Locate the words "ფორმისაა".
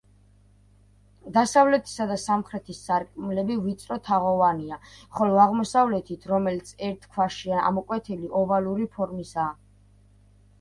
8.99-9.53